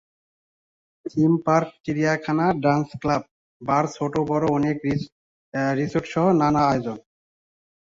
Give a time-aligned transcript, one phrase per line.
[1.05, 3.23] Theme park, চিড়িয়াখানা, dance club,
[3.61, 5.01] bar, ছোটবড় অনেক বিচ
[5.79, 6.97] রিসোর্টসহ নানা আয়োজন।